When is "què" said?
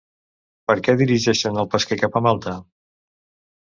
0.87-0.95